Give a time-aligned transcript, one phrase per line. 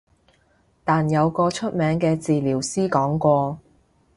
[0.83, 3.59] 但有個出名嘅治療師講過